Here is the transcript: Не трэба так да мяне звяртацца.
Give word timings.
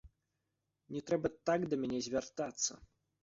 Не 0.95 1.01
трэба 1.09 1.31
так 1.51 1.67
да 1.73 1.79
мяне 1.83 1.99
звяртацца. 2.09 2.71